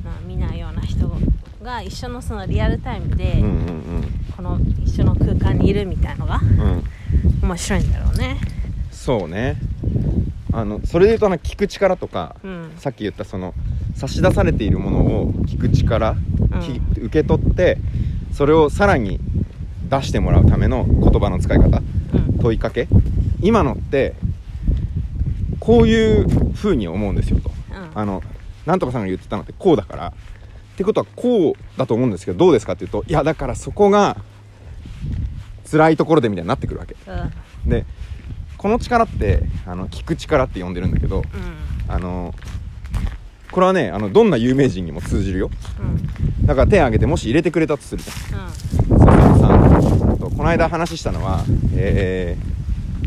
[0.05, 1.11] まあ、見ないような人
[1.63, 6.61] が一緒のそのリアルタイムで、うんうんこの一緒の空間にいるみたいのがうん。
[6.61, 6.85] うん
[7.43, 8.39] 面白いんだろうね。
[8.91, 9.57] そうね。
[10.53, 12.73] あのそれで言うとあの聞く力とか、うん。
[12.79, 13.55] さっき言ったその
[13.95, 16.15] 差し出されているものを聞く力、
[16.63, 17.79] き受け取って
[18.33, 19.21] それをさらに
[19.89, 21.79] 出してもらうための言葉の使い方。
[21.79, 22.02] うん
[22.41, 22.89] 問いかけ？
[23.41, 24.15] 今のって
[25.61, 27.51] こういう風に思うんですよと。
[27.71, 27.91] うん。
[27.99, 28.23] あの
[28.67, 30.09] なんとかさんが言ってたのってこうだから。
[30.09, 34.17] ってことはこうだと思うんですけどどうですかっていうといやだからそこが
[35.71, 36.97] 辛いところでみたいになってくるわけ。
[37.07, 37.71] うん。
[37.71, 37.85] で
[38.57, 41.93] この力ってあの聞く力って呼んでるんだけどうん。
[41.93, 42.35] あの
[43.51, 45.51] これはねあのどんな有名人にも通じるよ。
[45.79, 45.83] う
[46.43, 46.47] ん。
[46.47, 48.92] だから手挙げてもし入れてくれたとするじゃん
[50.37, 52.37] この間話したのはえ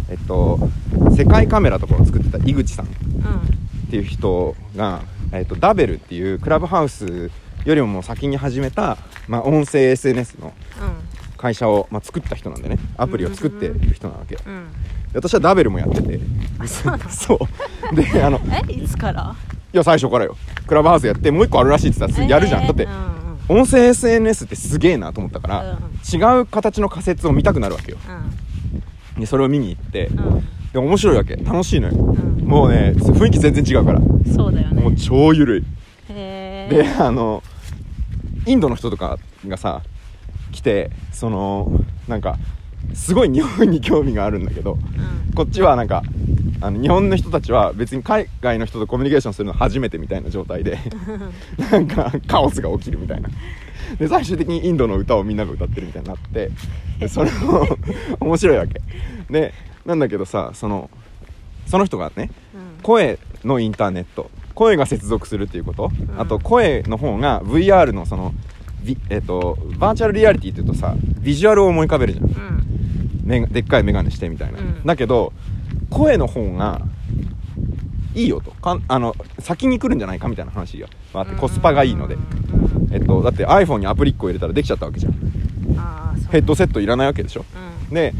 [0.10, 0.70] ー、えっと
[1.16, 2.86] 世界カメラとかを作ってた井口さん。
[2.86, 7.30] っていう人が、えっと、ダベルっていうクラブハウス
[7.66, 10.54] よりももう先に始めた、まあ、音声 SNS の
[11.38, 12.78] 会社を、まあ、作った人なんでね。
[12.98, 14.54] アプリを作っている人なわけ、でうん。
[14.54, 14.66] うん。
[15.14, 16.20] 私はダベルもやってて。
[16.60, 17.10] あそうなの？
[17.12, 17.40] そ
[17.92, 17.96] う。
[17.96, 19.36] であのえいつから？
[19.72, 20.36] いや最初からよ。
[20.66, 25.77] クラブハウスやってもう一個あるらしいって言ったらやるじゃん、だってえーうんうん音声 SNS ってすげえなと思ったから、うん。
[26.19, 27.97] 違う形の仮説を見たくなるわけよ。
[29.17, 30.47] でそれを見に行って、うん。
[30.73, 31.36] で面白いわけ。
[31.36, 32.45] 楽しいのよ、うん。
[32.45, 35.62] もうね雰囲気全然違うから、うんそうだよもうね超ゆるい。
[36.10, 37.43] へえであの
[38.45, 39.81] インドの人とかがさ
[40.51, 41.71] 来てその
[42.08, 42.38] なんか
[42.93, 45.34] すごい日本に興味があるんだけどうん。
[45.34, 46.04] こっちはなんか
[46.62, 50.80] あの日本の人たちは別に海外の人とコミュニケーションするの初めてみたいな状態で
[51.71, 53.30] なんかカオスが起きるみたいな。
[54.00, 56.50] で最終的にインドの歌をみんなが歌ってるみたいになって
[57.00, 57.67] でそれも
[58.19, 58.82] 面白いわけ。
[59.30, 59.54] で
[59.86, 60.89] なんだけどさその
[61.67, 62.82] その人がねうん。
[62.82, 66.19] 声のインターネット声が接続するっていうこと、うん。
[66.19, 68.34] あと声の方が VR のその
[68.84, 72.26] ビ,、えっとバーチャルリアリティっていうとさビジュアルを思い浮かべるじゃん。
[72.26, 72.75] うん
[73.26, 74.86] でっかい眼鏡してみたいな、うん。
[74.86, 75.34] だけど
[75.90, 76.82] 声の方が
[78.14, 78.52] いいよと。
[78.52, 82.94] かんあの先に来るんじゃないかみたいな話があってコスパがいいので、うん。
[82.94, 85.14] えっと、だって iPhone にアプリ1個入れたらできちゃったわけじゃん。
[86.32, 87.46] ヘッドセットいらないわけでしょ。
[87.90, 87.94] うん。
[87.94, 88.14] で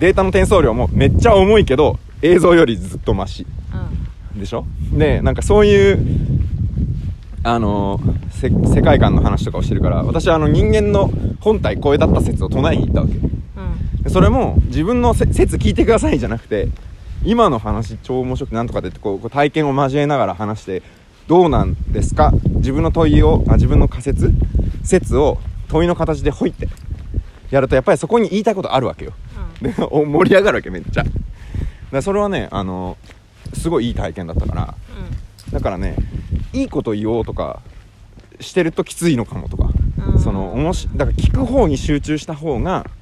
[0.00, 3.46] データの転送量もめっちゃ重いけど映像よりずっとマシ。
[4.34, 4.40] うん。
[4.40, 4.64] でしょ？
[4.92, 5.98] でなんかそういう
[7.44, 13.14] あのせ世界観の話とかをしてるから私はあの人間の本体声だった説を唱えに行ったわけ
[14.08, 16.68] それも自分のせ説聞いてくださいじゃなくて
[17.24, 20.82] 今の話超面白くてなんとかでってこう体験を交えながら話して
[21.28, 22.32] どうなんですか？
[22.56, 24.32] 自分の問いをあ自分の仮説？
[24.82, 25.38] 説を
[25.68, 26.68] 問いの形でほいって
[27.50, 29.12] やるとやっぱりそこに言いたいことあるわけよ。
[29.62, 30.10] うん。
[30.10, 31.04] 盛り上がるわけめっちゃ。
[31.92, 32.98] でそれはねあの
[33.54, 34.74] すごいいい体験だったから
[35.52, 35.94] だからね
[36.52, 37.60] いいこと言おうとか
[38.40, 39.70] してるときついのかもとか、
[40.12, 40.18] うん。
[40.18, 42.84] そのおもしだから聞く方に集中した方が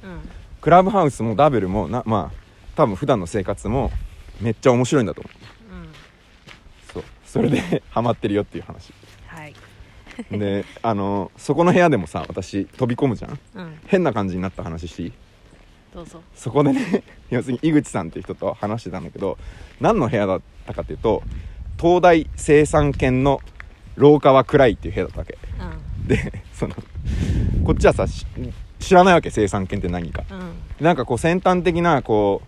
[0.61, 2.41] クラブハウスもダブルもなまあ
[2.75, 3.91] 多分普段の生活も
[4.39, 5.75] めっちゃ面白いんだと思う。
[5.75, 5.89] うん。
[6.93, 7.03] そう。
[7.25, 8.93] それで ハマってるよっていう話。
[9.27, 9.53] はい。
[10.31, 13.39] であのそこの部屋でもさ私飛び込むじゃん。
[13.55, 13.79] うん。
[13.87, 15.13] 変な感じになった話していい？
[15.93, 16.21] どうぞ。
[16.35, 19.37] そこでね 要するに井口さんっていう人と話してたんだけど
[19.79, 21.23] 何の部屋だったかっていうと
[21.79, 23.41] 東大生産研の
[23.95, 25.37] 廊下は暗いっていう部屋だったわけ。
[25.99, 26.07] うん。
[26.07, 26.75] でその
[27.65, 28.25] こっちはさし
[28.81, 30.23] 知らないわけ生産研って何か。
[30.29, 30.85] うん。
[30.85, 32.41] なんかこう先端的なこ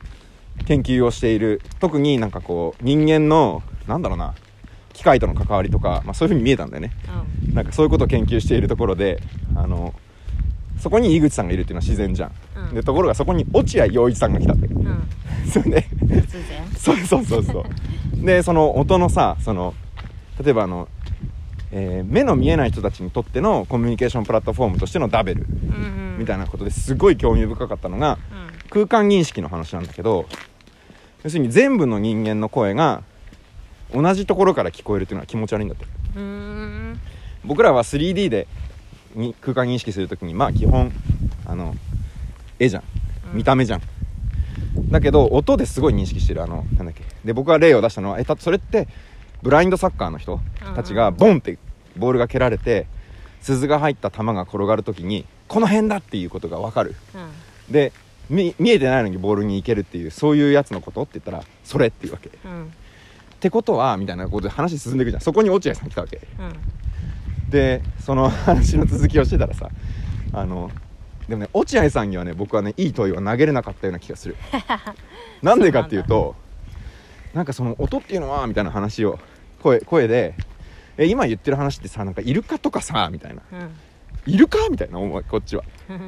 [0.61, 4.33] う研究をしている特になんかこう人間のなんだろうな
[4.93, 6.91] 機械との関わりとか、まあ、そういう風に見えたんだよね。
[7.47, 7.53] うん。
[7.53, 9.21] なんかそういうことを研究しているところで
[9.55, 9.93] あの
[10.79, 12.73] そこに井口さんがいるっていうのは自然じゃん、うん。
[12.73, 15.07] でところがそこに落合陽一さんが来たんだけどうん。
[15.49, 15.87] それで
[16.77, 18.25] そうそうそうそう。
[18.25, 19.73] でその音のさその
[20.43, 20.87] 例えばあの、
[21.71, 25.45] えー目の見えない人たちにとってのコミュニケーションプラットフォームとしてのダベル。
[25.67, 28.17] うんうんみたいなことですごい興味深かったのが
[28.69, 30.25] 空間認識の話なんだけど
[31.23, 33.03] 要するに全部の人間の声が
[33.93, 35.86] 同じところから聞こえるっていうのは気持ち悪いんだって。
[37.45, 38.47] 僕らは 3D で
[39.15, 40.91] に空間認識するときにまあ基本
[41.45, 41.75] あの
[42.57, 42.83] 絵じゃん。
[43.31, 43.38] うん。
[43.38, 43.81] 見た目じゃん、
[44.89, 47.03] だけど音ですごい認識してるあのなんだっけ。
[47.25, 48.88] で僕が例を出したのはえたそれって
[49.41, 50.39] ブラインドサッカーの人
[50.75, 51.57] たちがボンって
[51.97, 52.88] ボールが蹴られて
[53.41, 56.95] 鈴が入った球が転がる時にこの辺だっていうことが分かる。
[57.13, 57.73] うん。
[57.73, 57.91] で
[58.29, 62.29] 見見えてないのにボールに行けるっていうそういうやつのことって言ったらそれっていうわけ。
[62.29, 62.73] っうん。
[63.39, 65.21] てことはみたいなことで話進んでいくじゃん。
[65.21, 66.21] そこに落合さん来たわけ。
[66.39, 67.49] うん。
[67.51, 69.69] でその話の続きをしてたらさ
[70.31, 70.71] あの
[71.27, 74.35] でもね落合さんにはね僕はねいい問いは投げれなかったような気がする。
[75.43, 76.35] なんでかっていうと
[77.35, 79.19] なんかその音っていうのはみたいな話を
[79.61, 80.33] 声声で
[80.97, 83.41] え今言ってる話ってさなんかイルカとかさみたいな。
[83.51, 83.69] うん
[84.25, 85.63] イルカみたいな思いこっちは。
[85.89, 85.95] うん。
[85.95, 85.99] い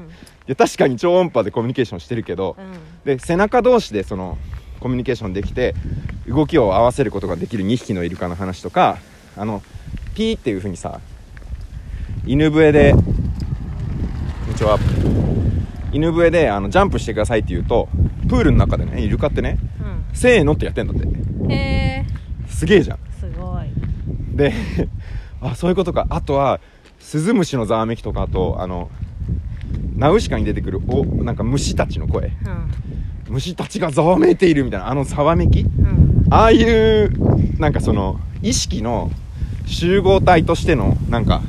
[0.48, 2.74] や確かに超音波でコミュニケーションしてるけどうん。
[3.06, 4.38] で背中同士でその
[4.80, 5.74] コミュニケーションできて
[6.28, 8.98] 動きを合わせることができる2匹のイルカの話とか
[9.36, 9.62] あの
[10.16, 11.00] ピーっていう風にさ
[12.26, 14.80] 犬笛でこんにちは。
[15.92, 17.88] 犬笛であのジャンプしてくださいって言うと
[18.28, 19.58] プールの中でねイルカってね
[20.14, 21.04] せーのってやってんだって。
[21.04, 22.06] うんへえ
[22.48, 23.00] すげえじゃん。
[23.20, 23.68] すごい。
[24.36, 24.54] で
[25.42, 26.06] あそういうことか。
[26.10, 26.60] あとは
[27.06, 28.90] スズムシのざわめきとかあとあの
[29.96, 32.32] ナウシカに出てくるおなんか虫たちの声。
[33.28, 33.34] うん。
[33.34, 35.62] 虫たちがざわめいているみたいなあのざわめき？
[35.62, 36.26] うん。
[36.32, 39.12] ああいうなんかその意識の
[39.68, 41.44] 集合体としてのなんか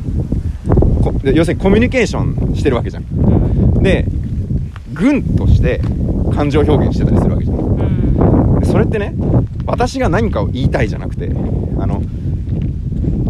[1.03, 3.05] こ要するにコミュニケーションしてるわけじゃん。
[3.05, 3.83] うん。
[3.83, 4.05] で
[4.93, 5.81] 軍として
[6.35, 7.59] 感情表現してたりするわけじゃん。
[7.59, 7.63] う
[8.59, 8.61] ん。
[8.61, 9.15] でそれってね
[9.65, 11.31] 私が何かを言いたいじゃなくて
[11.81, 12.03] あの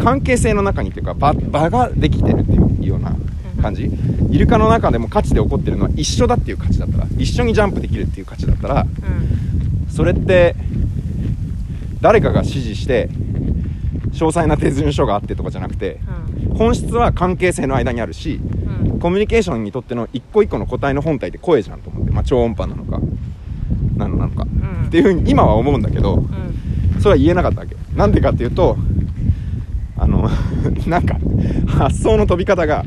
[0.07, 3.13] 関係性の中にっていうか場場ができてるっていうような
[3.61, 3.91] 感じ。
[4.31, 9.91] イルカの中でも価値で起こってるのは一緒だっていう価値だったら一緒にジャンプできるっていう価値だったらうん。
[9.91, 10.55] それって
[11.99, 13.09] 誰かが指示して
[14.13, 15.99] 詳細な手順書があってとかじゃなくて
[16.57, 18.39] 本質は関係性の間にあるし
[18.83, 18.99] うん。
[18.99, 23.01] コミュニケーションにとっての一個一個の個体の本体って声じゃんと思って、まあ、超音波なのか
[23.97, 24.43] 何なのか。
[24.43, 24.87] うん。
[24.87, 26.19] っていうふうに今は思うんだけどう
[26.97, 27.01] ん。
[27.01, 27.75] それは言えなかったわけ。
[27.93, 28.77] なんでかっていうと
[29.97, 30.29] あの
[30.87, 31.17] なんか
[31.67, 32.83] 発想の飛び方が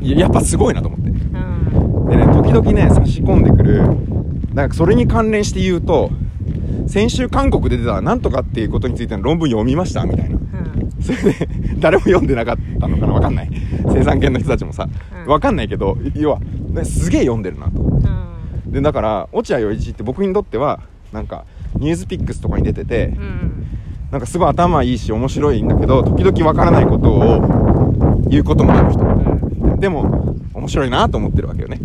[0.00, 0.06] うん。
[0.06, 1.10] いややっぱすごいなと思って。
[1.10, 2.08] うん。
[2.08, 3.82] でね時々ね差し込んでくる
[4.54, 6.10] なんかそれに関連して言うと
[6.86, 10.36] 先週韓国で出たなんとかっていうことについての論文読みましたみたいな。
[10.36, 11.02] うん。
[11.02, 11.48] それで
[11.78, 13.50] 誰も読んでなかったのかなわかんない。
[13.88, 14.88] 生産犬の人たちもさ。
[15.24, 15.32] うん。
[15.32, 17.80] わかんないけど要は、ね、すげえ読んでるなと。
[17.80, 18.72] うん。
[18.72, 20.80] でだから落合陽一って僕にとっては
[21.12, 21.44] なんか
[21.76, 23.66] ニュースピックスとかに出ててうん
[24.12, 31.80] なんかすごい頭いいし面白いんだけど時々わからないことを言うこともある人うんでも面白いなと思ってるわけよね。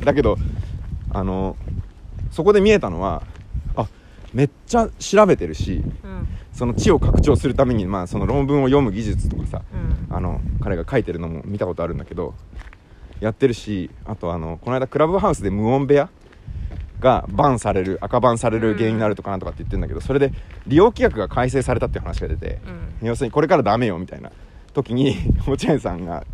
[0.00, 0.04] うん。
[0.04, 0.38] だけど
[1.10, 1.56] あの
[2.30, 3.22] そこで見えたのは
[3.76, 3.86] あ
[4.32, 6.26] めっちゃ調べてるしうん。
[6.54, 9.62] その知を拡張するために、まあ、その論文を読む技術とかさ
[10.10, 10.16] うん。
[10.16, 12.34] あの彼が書いてるのも見たことあるんだけど
[13.20, 16.08] やってるしあとあのこの間クラブハウスで無音部屋
[17.02, 20.32] がバンされる赤バンされる原因になるとかなんとかって言ってるんだけどそれで
[20.66, 22.60] 利用規約が改正されたっていう話が出て
[23.00, 23.08] うん。
[23.08, 24.30] 要するにこれからダメよみたいな
[24.72, 26.24] 時に 落合さんが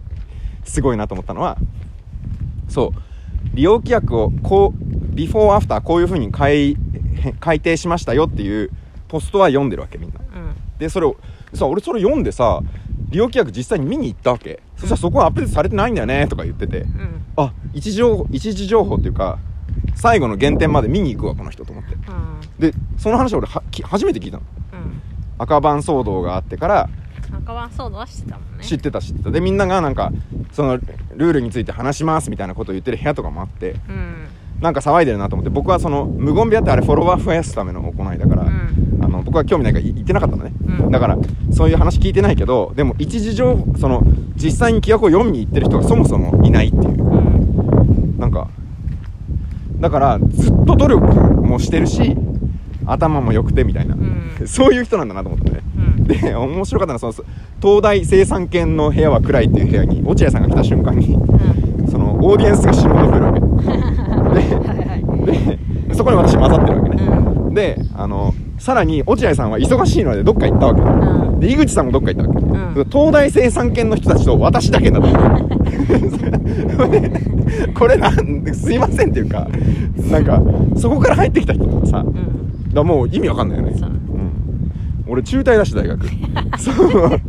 [0.64, 1.57] すごいなと思ったのは
[2.68, 3.00] そう。
[3.54, 6.76] 利用規約をこうビフォーアフターこういうふうに改
[7.40, 8.70] 改定しましたよっていう
[9.09, 10.20] ポストは読んでるわけみんな。
[10.20, 10.54] うん。
[10.78, 11.16] でそれを
[11.54, 12.61] さ俺それ読んでさ
[13.11, 14.61] 利用規約実際に見に行ったわけ。
[14.76, 16.81] そしたらそこはアップデートされてないんだよねとか言ってて。
[16.81, 17.22] うん。
[17.37, 19.38] あ一時情報一時情報っていうか
[19.94, 21.94] 最後の原点まで見に行くわこの人と思って。
[21.94, 22.00] うん。
[22.59, 24.42] でその話を俺はき初めて聞いたの。
[24.72, 25.02] うん。
[25.38, 26.88] 赤番騒動があってから
[27.33, 28.64] 赤ワンソードは知ってたもんね。
[28.64, 29.31] 知ってた知ってた。
[29.31, 30.12] でみんながなんか
[30.52, 34.28] そのルールについて話しますみたいなことを言ってる部屋とかもあってうん。
[34.61, 38.98] なんか騒いでるなと思って僕はその無言部屋ってあれフォロワー増やすための行いだから、うん。
[39.00, 40.90] あの僕は興味ないからい行ってなかったのね、うん。
[40.90, 41.18] だから
[41.52, 44.02] そういう話聞いてないけどでも一時情報その
[44.35, 47.17] 実際に規約を読みに行ってる人がそもそもいないっていう
[49.81, 52.17] だからずっと努力もしてるし
[52.87, 54.47] 頭も良くてみたいな、うん。
[54.47, 55.61] そういう人なんだなと思ってね。
[55.77, 56.05] うん。
[56.05, 57.29] で面白かったのはその
[57.61, 61.88] 東大生産研の部屋は暗いっていう部屋に落合さんが来た瞬間にうん。
[61.88, 63.41] そのオーディエンスが死ぬほど増えるわけ。
[64.31, 65.88] はいはい。
[65.88, 67.55] でそこに私混ざってるわけね、うん。
[67.55, 70.81] であのさらに落合さんは忙しいのでどっか行ったわけ。
[70.81, 71.41] うん。
[71.41, 72.88] で井口さんもどっか行ったわけ、うん。
[72.91, 75.09] 東大生産研の人たちと私だけだった
[76.88, 77.12] で
[77.75, 79.49] これなんすいませんっていうか
[80.11, 80.41] なんか
[80.77, 82.75] そこから入ってきた人とかさうん。
[82.75, 83.75] らもう意味わかんないよね。
[83.79, 83.91] そう。
[83.91, 84.33] うん、
[85.07, 86.07] 俺中退だし大学。
[86.59, 87.21] そう。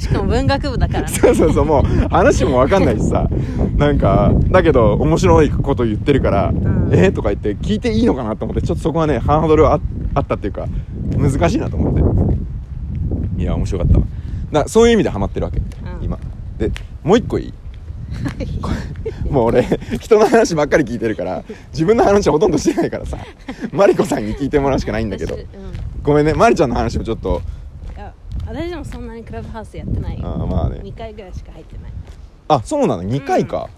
[0.00, 1.08] しかも文学部だからね。
[1.08, 3.28] そうそうそうもう話もわかんないしさ。
[3.76, 6.88] なんかだけど面白いこと言ってるから、ん。
[6.92, 9.80] えーとか言って聞いていいのかなと思ってちょっとそこはねハードルはあ
[10.14, 10.66] あったっていうか
[11.16, 12.02] 難しいなと思って。
[13.42, 14.04] いや面白かったわ。
[14.52, 15.62] だからそういう意味でハマってるわけ、ん。
[16.02, 16.18] 今。
[16.58, 16.72] で
[17.04, 17.54] もう一個いい
[18.62, 18.70] こ
[19.24, 19.62] れもう俺
[20.00, 23.18] 人の話ばっかり聞いてるから自分の話ほとんどしてないからさ
[23.72, 25.34] マリコさんに聞いてもらうしかないんだけど。
[25.34, 25.46] 私うん。
[26.02, 27.42] ごめんねマリちゃんの話もちょっと。
[28.46, 30.18] 私でもそんなにクラブハウスやってない。
[30.18, 30.80] よあーまあね。
[30.82, 31.92] 2回ぐらいしか入ってない。
[32.48, 33.68] あそうなの？2回か、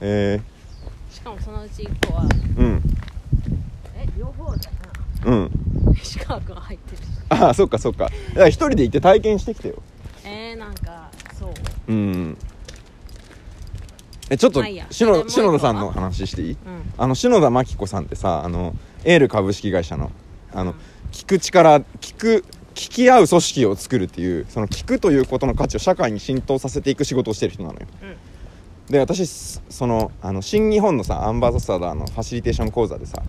[0.00, 0.40] え
[1.08, 2.24] しかもそのうち1個は。
[2.24, 2.82] ー、うん。
[3.94, 4.58] え両方だ
[5.24, 5.50] うん。
[5.86, 6.96] な石川君入ってる。
[6.96, 8.06] しああそっかそっか。
[8.06, 9.74] だから一人で行って体験してきてよ。
[10.24, 11.08] えー、なんか
[11.38, 11.52] そう。
[11.88, 12.36] うん
[14.32, 14.86] えちょっとまあいいや。
[14.90, 15.46] 篠でもう一個は。
[15.50, 16.50] 篠田さんの話していい？
[16.52, 16.58] うん。
[16.96, 20.10] あの篠田真紀子さんってさあのエール株式会社の
[20.52, 20.76] あの、うん
[21.12, 27.86] 聞く力聞く聞き合う組織を作るっていうその聞くということの価値を社会に浸透させていく仕事をしてる人なのよ。
[28.02, 28.16] うん。
[28.90, 33.22] で私すそのあの新日本のさアンバサダーのファシリテーション講座でさ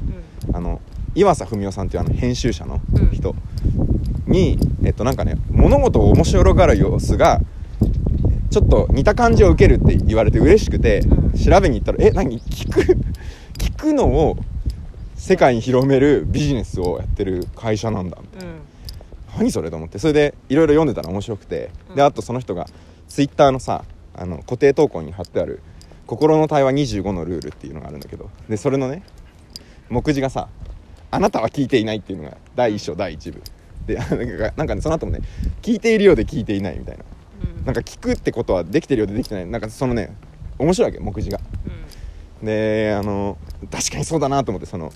[0.48, 0.56] うん。
[0.56, 0.80] あの
[1.14, 2.80] 岩佐文夫さんっていうあの編集者の
[3.12, 3.36] 人
[4.28, 7.42] に、えっとなんかね物事を面白がる様子が
[8.54, 11.34] ちょっと似た感じを受けるって言われて嬉しくて、うん。
[11.34, 12.40] 調べに行ったらえ何？
[12.40, 12.82] 聞く
[13.58, 14.38] 聞くのを
[15.16, 18.18] 世界に広めるビジネスをやってる会社なんだ。
[18.20, 18.62] うん。
[19.40, 19.98] 何それと思って。
[19.98, 21.96] それでいろいろ読んでたら面白くて、うん。
[21.96, 22.68] であとその人が
[23.08, 25.64] ツイッターのさあの固定投稿に貼ってある
[26.06, 29.02] 「心の対話25のルール」っていうのがあるんだけどでそれのね
[29.90, 30.48] 目次がさ
[31.10, 33.42] 「あなたは聞いていない」っていうのが第1章第1部。
[33.88, 33.96] で
[34.56, 35.22] なんかねその後もね
[35.64, 37.04] 「聞いているようで聞いていない」みたいな。
[37.04, 37.23] うん
[37.66, 39.46] なんか聞くってことはできてるようでできてない。
[39.46, 40.16] なんかそのね
[40.58, 41.40] 面白いわけ目次が。
[42.42, 42.46] うん。
[42.46, 43.38] であの
[43.72, 44.92] 確かにそうだなと思ってその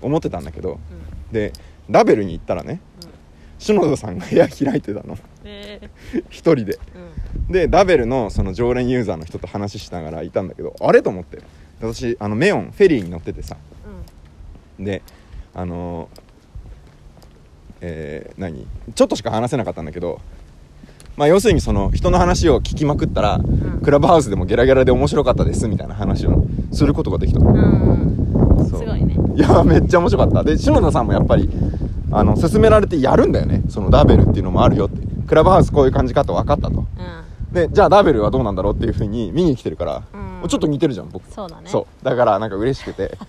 [0.00, 0.72] 思ってたんだけど。
[0.72, 1.32] うん。
[1.32, 1.52] で
[1.88, 3.10] ラベルに行ったらねうん。
[3.58, 5.18] 篠田さんが部屋開いてたの。
[5.44, 5.90] え
[6.30, 6.78] 一人で。
[7.50, 11.38] でラベルのその常連ユーザーの人と話しながらいたんだけどあれと思って。
[11.80, 13.56] 私あのメオンフェリーに乗っててさ。
[14.78, 15.02] で
[15.54, 16.08] あの
[17.80, 18.66] えー何？
[18.94, 20.20] ちょっとしか話せなかったんだけど
[21.18, 23.80] まあ要するにその人の話を聞きまくったら、ん。
[23.82, 27.40] クラブハウスでもゲラゲラで面白かったですみたいな話をすることができた。
[27.40, 28.56] のうん。
[28.56, 28.62] う。
[28.62, 29.16] んすごいね。
[29.34, 30.44] いやめっちゃ面白かった。
[30.44, 31.50] で篠田さんもやっぱり
[32.12, 33.64] あの勧められてやるんだよね。
[33.68, 35.04] そのラベルっていうのもあるよって。
[35.26, 36.78] クラブハウスこういう感じかと分かったと。
[36.78, 37.52] うん。
[37.52, 40.04] でじゃあラベルはどうなんだろうっていうふうに見に来てるから、
[40.42, 40.48] うん。
[40.48, 41.28] ちょっと似てるじゃん僕。
[41.32, 41.68] そうだね。
[41.68, 42.04] そう。
[42.04, 43.18] だからなんか嬉しくて。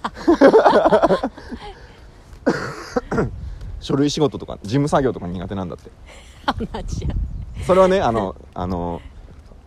[3.79, 5.89] 書類仕事とか事務作業とか苦手なんだって。
[6.59, 7.15] 同じや
[7.65, 9.01] それはねあの あの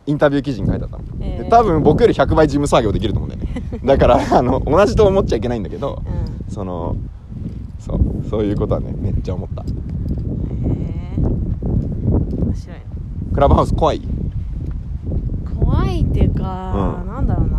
[0.07, 1.45] インタビュー記事に書いてあったの、えー。
[1.45, 3.63] で多分僕より100倍事務作業できると思うんだよね。
[3.85, 6.53] だからあの同じと思っちゃいけないんだけど、うん。
[6.53, 6.97] その
[7.79, 9.63] そうそういうことはねめっちゃ思った。
[9.63, 9.67] へ
[11.19, 12.77] え面白い。
[12.77, 12.83] ね
[13.33, 14.03] クラブハウス怖い？
[15.59, 17.13] 怖いっていうか、うん。
[17.13, 17.59] なんだろうな。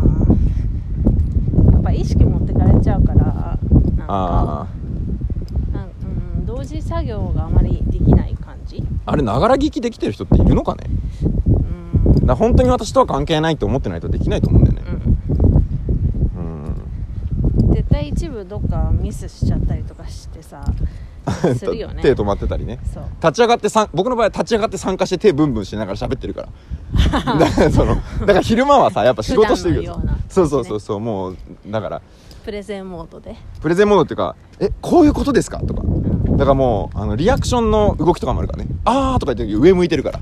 [1.73, 3.57] やっぱ意識持ってかれちゃうからなんか
[4.07, 4.67] あ
[5.71, 5.89] なん
[6.37, 8.32] うん、同時作業があまりできない感
[8.65, 8.83] じ？
[9.05, 10.83] ああれながら聞きできてる人っているのかね？
[12.15, 12.25] うん。
[12.25, 14.83] だ本当に私とは関係ないと思ってないとできないと思うんだよね。
[16.35, 17.67] うん。
[17.67, 17.73] うん。
[17.75, 20.63] 絶対一部どっかミスしちゃったりとかしてさ
[21.57, 22.01] するよね。
[22.01, 22.79] 手止まってたりね。
[22.93, 23.03] そう。
[23.21, 26.49] 立ち上がってさん僕の場合は立ち上がって参加して手ブンブンしながら喋ってるから。
[27.39, 32.01] だからそのだから昼間はさやっぱ仕事してるけど普段のようなそうそうそうそうもうだから。
[32.43, 35.81] プレゼンモードで、プレゼンモードっていうか「えこういうことですか?」とか。
[35.81, 36.12] うん、
[36.43, 40.19] だからもうあのリアクションの動きとかもあるからね「あー」とか言って上向いてるから。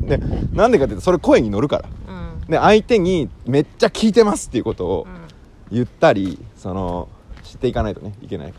[0.00, 0.18] で
[0.52, 1.84] なんでかっていうとそれ声に乗るから。
[2.08, 2.50] うん。
[2.50, 5.76] で相手に「めっちゃ聞いてます」っていうことをうん。
[5.76, 7.08] 言ったりその
[7.44, 8.58] 知っていかないとねいけないか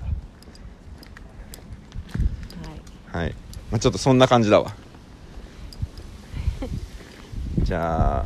[2.64, 2.80] はい。
[3.14, 3.36] らはい、
[3.72, 4.72] まあ、ちょっとそんな感じだわ。
[7.60, 8.26] じゃ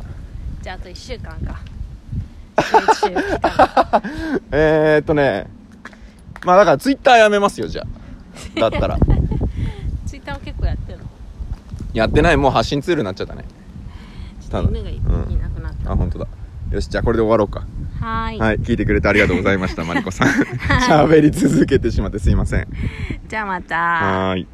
[0.62, 1.60] じゃああと1週間か。
[2.56, 4.02] 11週間
[4.52, 5.48] えー、っとね。
[6.44, 8.01] まあだからツイッターやめますよじゃあ
[8.56, 8.98] だったら。
[10.06, 11.04] ツイッターも結構やってるの？
[11.94, 12.36] やってない。
[12.36, 13.44] もう発信ツールになっちゃったね。
[14.40, 15.92] ちょっと犬がい,、うんいなくなった。
[15.92, 16.26] あ本当だ。
[16.70, 17.66] よしじゃあこれで終わろうか。
[18.00, 18.38] はーい。
[18.38, 18.58] はい。
[18.58, 20.28] 聞いてくれてありがとうございましたマリコさん。
[20.88, 22.66] 喋り続けてしまってすいません。
[23.28, 23.76] じゃあまた。
[23.76, 24.46] はーい